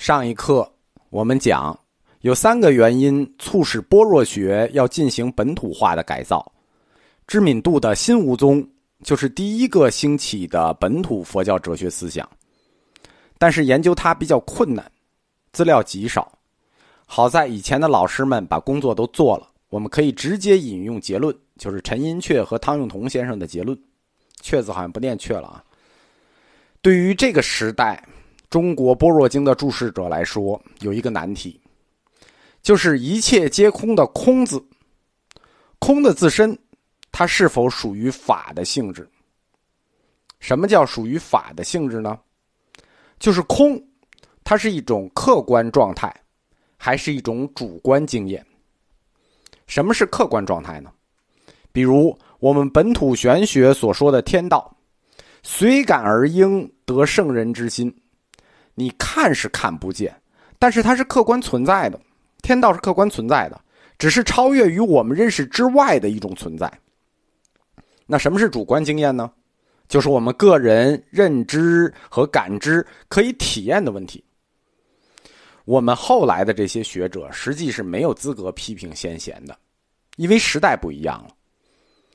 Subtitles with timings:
[0.00, 0.66] 上一课
[1.10, 1.78] 我们讲，
[2.22, 6.50] 有三个原因促使般若学要进行本土化的改造。
[7.26, 8.66] 知敏度的新无宗
[9.04, 12.26] 就是第一个兴起的本土佛教哲学思想，
[13.36, 14.90] 但是研究它比较困难，
[15.52, 16.32] 资料极少。
[17.04, 23.78] 好在以前的老师们把工作都做了，我们可以直接引用结论，就是陈寅恪和汤用彤先生的结论。
[24.42, 25.62] 阙字好像不念阙了啊。
[26.80, 28.02] 对于这个时代。
[28.50, 31.60] 中国般若经的注释者来说，有一个难题，
[32.60, 34.60] 就是一切皆空的“空”字，
[35.78, 36.58] 空的自身，
[37.12, 39.08] 它是否属于法的性质？
[40.40, 42.18] 什么叫属于法的性质呢？
[43.20, 43.80] 就是空，
[44.42, 46.12] 它是一种客观状态，
[46.76, 48.44] 还是一种主观经验？
[49.68, 50.90] 什么是客观状态呢？
[51.70, 54.76] 比如我们本土玄学所说的天道，
[55.44, 57.94] 随感而应得圣人之心。
[58.80, 60.10] 你看是看不见，
[60.58, 62.00] 但是它是客观存在的，
[62.40, 63.60] 天道是客观存在的，
[63.98, 66.72] 只是超越于我们认识之外的一种存在。
[68.06, 69.30] 那什么是主观经验呢？
[69.86, 74.24] 就是我们个人认知和感知可以体验的问题。
[75.66, 79.54] 我们后来的这些学者实际是没有资格批评先贤的，
[80.16, 81.34] 因为时代不一样了。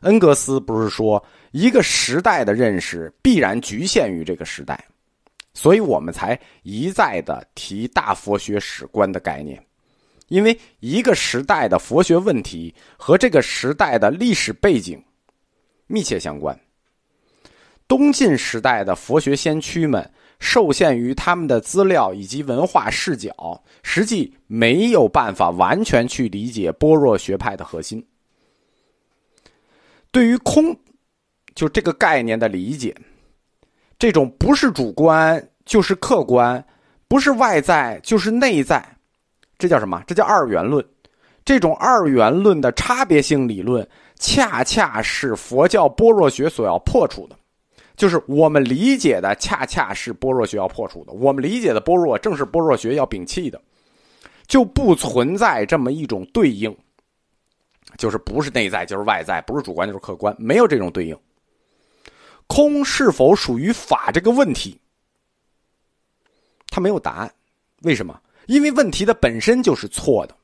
[0.00, 4.84] 恩格斯不是说一个时代的认识必然局限于这个时代。
[5.58, 9.60] 所以我们才一再的提大佛学史观的概念，
[10.28, 15.02] 因为一个时代的佛学问题和这个时代的历史背景
[15.88, 16.56] 密切相关。
[17.88, 28.06] 东晋时代的佛学先驱们受限于他们的资料以及文化视角，实际没有办法完全去理解般若学派的核心。
[30.12, 30.78] 对于空，
[31.56, 32.94] 就这个概念的理解。
[33.98, 36.64] 这种不是主观就是客观，
[37.08, 38.84] 不是外在就是内在，
[39.58, 40.02] 这叫什么？
[40.06, 40.84] 这叫二元论。
[41.44, 47.36] 这种二元论的差别性理论，恰恰是佛教般若学所要破除的。
[47.96, 51.12] 就是我们理解的，恰恰是般若学要破除的。
[51.12, 53.60] 我们理解的般若，正是般若学要摒弃的，
[54.46, 56.76] 就不存在这么一种对应，
[57.96, 61.18] 就是不是内在就是外在，不是主观就是客观，没有这种对应。
[62.48, 64.76] 空是否属于法这个问题，
[66.66, 67.32] 他没有答案。
[67.82, 68.20] 为什么？
[68.46, 70.36] 因为问题的本身就是错的。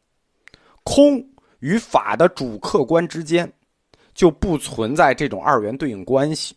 [0.84, 1.26] 空
[1.58, 3.50] 与法的主客观之间
[4.14, 6.54] 就不存在这种二元对应关系。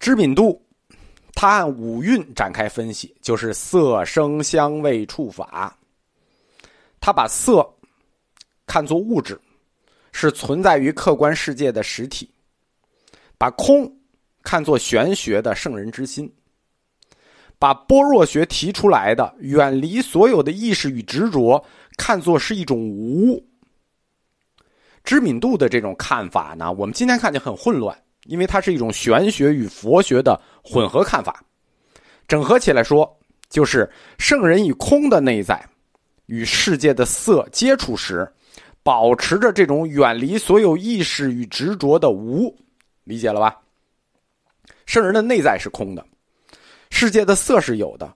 [0.00, 0.60] 知敏度，
[1.34, 5.78] 他按五蕴展开分析，就是色、声、香味、触、法。
[7.00, 7.66] 他把色
[8.66, 9.40] 看作物质，
[10.12, 12.28] 是存在于客观世界的实体。
[13.40, 13.90] 把空
[14.42, 16.30] 看作玄学的圣人之心，
[17.58, 21.64] 把般若学提出来的远离所有的意识与执着，
[21.96, 23.42] 看作是一种无。
[25.02, 31.42] 知敏度的这种看法呢，我们今天看见很混乱，因为它是一种玄学与佛学的混合看法。
[32.28, 33.10] 整合起来说，
[33.48, 35.66] 就是圣人以空的内在
[36.26, 38.30] 与世界的色接触时，
[38.82, 42.54] 保持着这种远离所有意识与执着的无。
[43.04, 43.60] 理解了吧？
[44.86, 46.04] 圣人的内在是空的，
[46.90, 48.12] 世界的色是有的，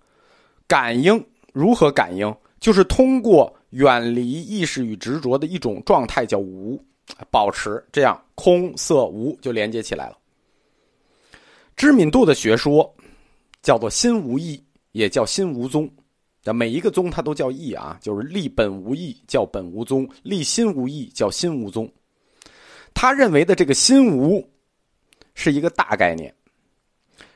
[0.67, 2.35] 感应如何感应？
[2.61, 6.83] 就是通过远离意识与执着的一种状态，叫无，
[7.31, 10.19] 保持这样空色无就连接起来了。
[11.77, 12.93] 知敏度的学说
[13.63, 14.63] 叫做心无意，
[14.93, 15.91] 也叫心无宗。
[16.43, 21.91] 那每一个宗它都叫意啊，就是立本无意叫本无宗，立心无意叫心无宗。
[22.95, 24.43] 他认为的这个心无。
[25.35, 26.33] 是一个大概念，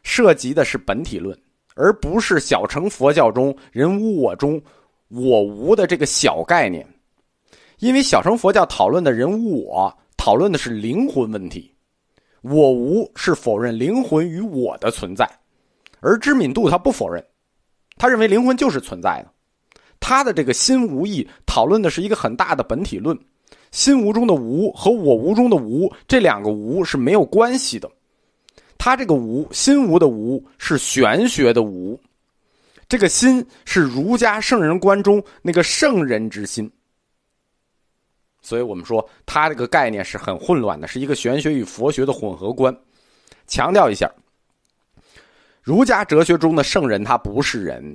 [0.03, 1.39] 涉及的是本体论，
[1.75, 4.61] 而不是小乘佛教中人无我中
[5.09, 6.87] 我无的这个小概念。
[7.79, 11.73] 因为小乘佛教讨论的人无我，讨论的是灵魂问题，
[12.43, 15.29] 我无是否认灵魂与我的存在，
[16.01, 17.25] 而知敏度他不否认，
[17.97, 19.33] 他认为灵魂就是存在的。
[20.01, 23.19] 他的这个心无意讨论的是一个很大的本体论。
[23.71, 27.91] 心无中的无和我无中的无这两个无是没有关系的，
[28.89, 32.01] 他这个无心无的无是玄学的无，
[32.89, 36.73] 这个心是儒家圣人观中那个圣人之心，
[38.41, 42.75] 所以我们说他这个概念是很混乱的，是一个玄学与佛学的混合观。
[43.47, 44.11] 强调一下，
[45.63, 47.95] 儒家哲学中的圣人他不是人，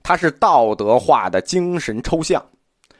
[0.00, 2.40] 他是道德化的精神抽象，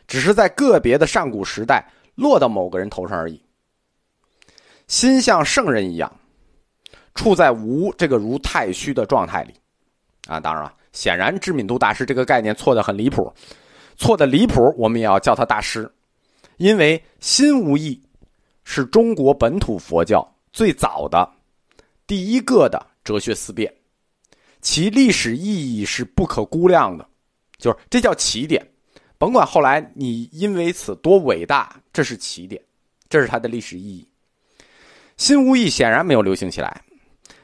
[0.09, 1.89] 只是在个别的上古时代。
[2.17, 3.41] 落到某个人头上而已。
[4.89, 6.13] 心像圣人一样，
[7.15, 9.55] 处在无这个如太虚的状态里，
[10.27, 10.41] 啊。
[10.41, 13.33] 当然了，显然知名度大师这个概念错的很离谱，
[13.97, 15.91] 错的离谱，我们也要叫他大师，
[16.57, 18.01] 因为心无义
[18.65, 21.29] 是中国本土佛教最早的
[22.07, 23.73] 第一个的哲学思辨，
[24.61, 27.07] 其历史意义是不可估量的，
[27.59, 28.67] 就是这叫起点。
[29.19, 32.61] 甭管后来你因为此多伟大，这是起点，
[33.09, 34.09] 这是它的历史意义。
[35.17, 36.83] 心无意显然没有流行起来，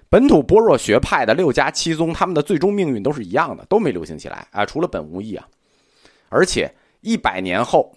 [0.08, 5.46] 本土般若学派的六家七宗，他们的最终命运都是一样的，都没流行起来啊，除了本无义啊。
[6.28, 7.92] 而且一百年后，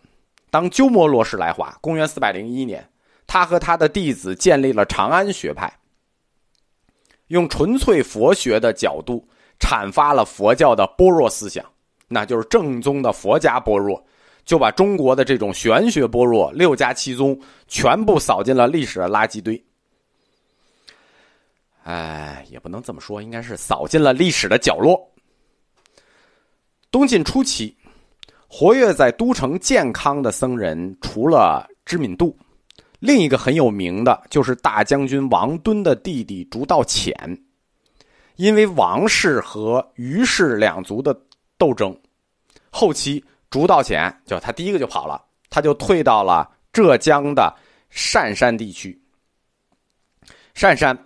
[0.50, 2.88] 当鸠摩罗什来华，公元四百零一年，
[3.28, 5.72] 他和他的弟子建立了长安学派，
[7.28, 9.24] 用纯粹佛学的角度
[9.60, 11.64] 阐发了佛教的般若思想。
[12.08, 14.04] 那就是正宗的佛家般若，
[14.44, 19.64] 就把中国的这种玄学般若六家七宗全部扫进了历史的垃圾堆。
[21.84, 25.00] 哎，也不能这么说，应该是扫进了历史的角落。
[26.92, 27.76] 东晋初期，
[28.48, 32.38] 活跃在都城建康的僧人，除了知敏度，
[33.00, 37.14] 另一个很有名的就是大将军王敦的弟弟竺道潜，
[38.36, 41.20] 因为王氏和于氏两族的。
[41.60, 41.94] 斗争，
[42.70, 47.54] 后期竺道潜就他第一个就跑了，他就退到了浙江的
[48.14, 48.98] 单山地区。
[50.54, 50.98] 善山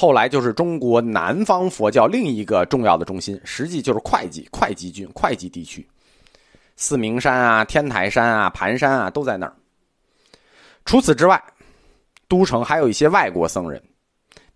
[0.00, 5.84] 后来就是中国南方佛教另一个重要的中心，实际就是会稽、会稽郡、会稽地区。
[6.76, 9.52] 四明山啊、天台山啊、盘山啊都在那儿。
[10.84, 11.42] 除此之外，
[12.28, 13.82] 都城还有一些外国僧人，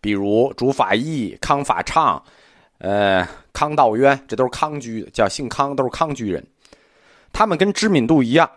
[0.01, 2.23] 比如竺法义、康法畅。
[2.79, 6.47] 呃，康道渊，这都是康居的，叫姓康，都是康居人。
[7.33, 8.49] 他们跟知敏度一样，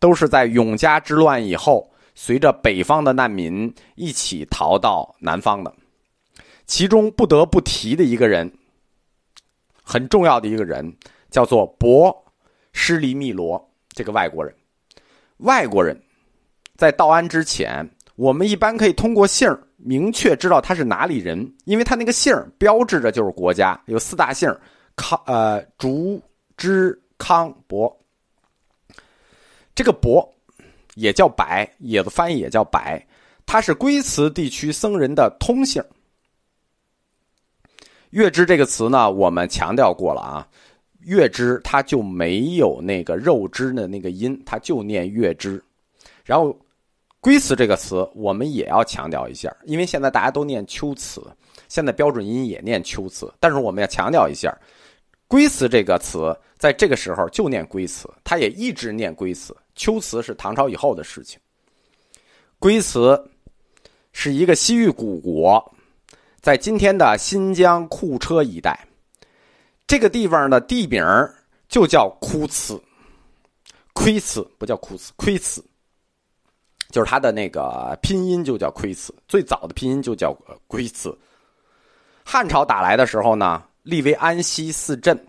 [0.00, 5.72] 都是在永嘉之乱以后，随着北方的难民一起逃到南方的。
[6.66, 8.50] 其中不得不提的一个人，
[9.82, 10.96] 很重要的一个人，
[11.30, 12.14] 叫做博
[12.72, 14.54] 施离密罗，这个外国人。
[15.38, 16.00] 外国人，
[16.76, 19.60] 在道安之前，我们一般可以通过姓儿。
[19.82, 24.54] 明确知道他是哪里人，因为他那个姓标志着就是国家，有四大姓
[24.94, 26.22] 康呃竹
[26.54, 27.90] 之康伯。
[29.74, 30.30] 这个伯
[30.96, 33.02] 也叫白，也的翻译也叫白，
[33.46, 35.82] 他是龟兹地区僧人的通姓。
[38.10, 40.46] 月枝这个词呢，我们强调过了啊，
[41.00, 45.62] 月枝它就没有那个肉枝的那个音，它就念月枝，
[46.24, 46.56] 然后。
[47.22, 51.22] 龟兹这个词，我们也要强调一下，因为现在大家都念秋词，
[51.68, 54.50] 现在标准音也念秋词，但是我们要强调一下，
[55.28, 61.38] 龟兹这个词在这个时候就念龟兹，它也一直念龟兹，秋词是唐朝以后的事情。
[62.58, 63.22] 龟兹
[64.14, 65.62] 是一个西域古国，
[66.40, 68.88] 在今天的新疆库车一带，
[69.86, 71.04] 这个地方的地名
[71.68, 72.82] 就叫枯兹，
[73.92, 75.62] 龟兹不叫枯兹，龟兹。
[76.90, 80.32] 就是它的那个拼音就叫龟兹，最早的拼音就叫
[80.66, 81.16] 龟兹。
[82.24, 85.26] 汉朝打来的时候呢，立为安西四镇，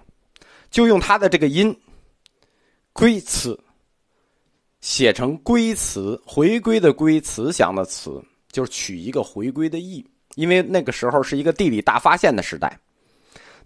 [0.72, 1.78] 就用它的这个音
[2.94, 3.60] “龟兹”
[4.80, 10.04] 写成“龟兹”，回归的“归”，慈祥的“慈”，就是取一个回归的意。
[10.36, 12.78] 因为那个时候是一个地理大发现的时代。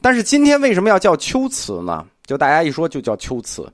[0.01, 2.05] 但是今天为什么要叫秋瓷呢？
[2.25, 3.71] 就大家一说就叫秋瓷。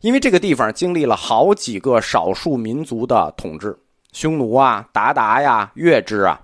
[0.00, 3.76] 因为这个地方经历了好几个少数民族的统治，
[4.12, 6.40] 匈奴啊、鞑靼呀、月支啊，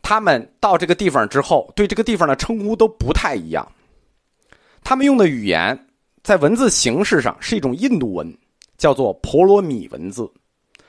[0.00, 3.70] 他们到这个地方之后，对这个地方的称呼都不太一样。
[4.82, 5.78] 他们用的语言
[6.22, 8.34] 在文字形式上是一种印度文，
[8.78, 10.26] 叫做婆罗米文字，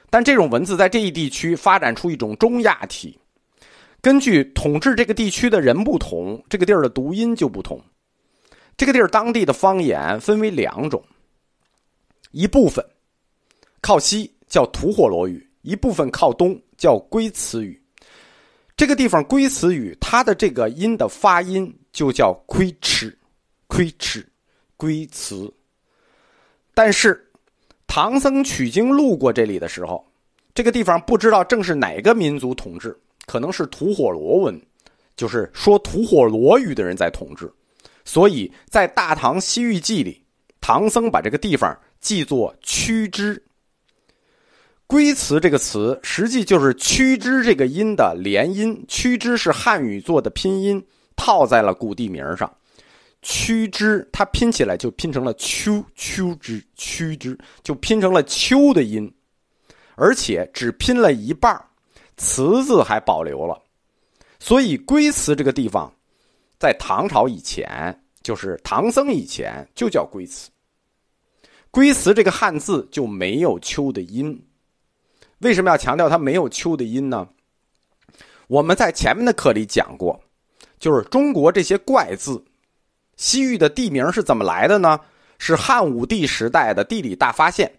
[0.10, 3.20] 但这种文字在这一地区发展出一种中亚体。
[4.04, 7.82] 根据统治这个地区的人不同，这个地儿的读音就不同。
[8.76, 11.02] 这个地儿当地的方言分为两种。
[12.32, 12.86] 一部分
[13.80, 17.82] 靠西叫吐火罗语，一部分靠东叫龟兹语。
[18.76, 23.18] 这个地方龟兹语，它的这个音的发音就叫龟吃，
[23.68, 24.28] 龟吃，
[24.76, 25.50] 龟兹。
[26.74, 27.26] 但是
[27.88, 30.06] 唐僧取经路过这里的时候，
[30.54, 33.00] 这个地方不知道正是哪个民族统治，
[33.34, 34.62] 可能是吐火罗文，
[35.16, 37.52] 就是说吐火罗语的人在统治。
[38.06, 40.24] 所以在《大唐西域记》里，
[40.62, 41.76] 唐僧把这个地方。
[42.00, 43.42] 记作屈之，
[44.86, 48.86] 龟兹这个词实际就是屈之这个音的连音。
[48.88, 50.86] 屈之是汉语做的拼音，
[51.16, 52.56] 套在了古地名上。
[53.24, 59.12] 屈之它拼起来就拼成了秋秋之屈之，就拼成了秋的音，
[59.96, 61.66] 而且只拼了一半儿，
[62.24, 63.62] 词字还保留了。
[64.40, 65.94] 所以龟兹这个地方，
[66.58, 70.50] 在唐朝以前，就是唐僧以前，就叫龟兹。
[71.70, 74.42] 龟兹这个汉字就没有秋的音。
[75.40, 77.28] 为什么要强调它没有秋的音呢？
[78.48, 80.18] 我们在前面的课里讲过，
[80.80, 82.42] 就是中国这些怪字，
[83.18, 84.98] 西域的地名是怎么来的呢？
[85.40, 87.70] 是汉武帝时代的地理大发现，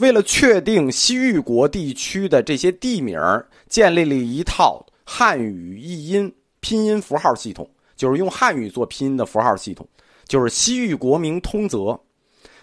[0.00, 3.20] 为了确定西域国地区的这些地名，
[3.68, 9.86] 建立了一套汉语译音拼音符号系统，就是用汉语做拼音的符号系统，
[10.26, 11.98] 就是西域国名通则。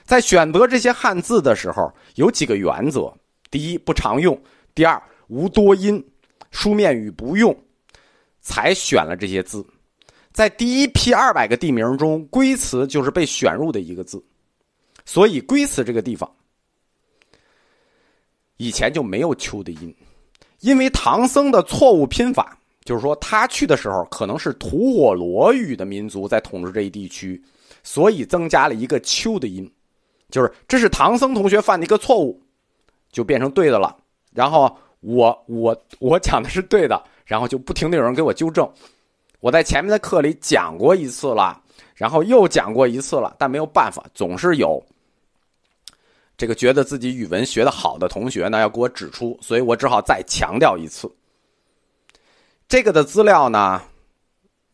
[0.04, 3.14] 在选择这些汉字的时候，有几个原则：
[3.52, 4.34] 第一，不常用；
[4.74, 6.04] 第二，无多音，
[6.50, 7.56] 书面语不用，
[8.42, 9.66] 才选了这些字。
[10.32, 14.24] 在第一批二百个地名中，龟兹就是被选入的一个字，
[15.06, 16.32] 所以龟兹这个地方
[18.58, 19.96] 以前就没有秋的音，
[20.60, 27.42] 因为唐僧的错误拼法，就是说他去的时候可能是吐火罗语的民族在统治这一地区，
[27.84, 29.72] 所以增加了一个秋的音。
[30.30, 32.42] 就是这是唐僧同学犯的一个错误，
[33.12, 33.96] 就变成对的了。
[34.34, 38.70] 然后我我我讲的是对的，然后就不停的有人给我纠正。
[39.40, 41.62] 我在前面的课里讲过一次了，
[41.96, 44.84] 然后又讲过一次了，但没有办法，总是有
[46.38, 51.12] 这个觉得自己语文学的好的同学呢要给我指出，所以我只好再强调一次。
[52.70, 53.82] 这个的资料呢。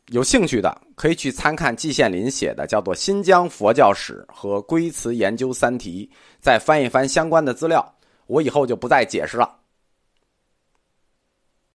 [0.08, 6.08] 有兴趣的可以去参看季羡林写的，叫做《新疆佛教史》和《龟兹研究三题》，
[6.41, 7.96] 再翻一翻相关的资料。
[8.27, 9.50] 我以后就不再解释了。